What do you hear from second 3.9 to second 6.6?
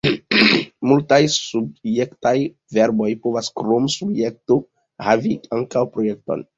subjekto havi ankaŭ objekton.